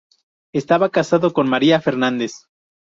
[0.51, 2.47] Estaba casado con María Fernandez.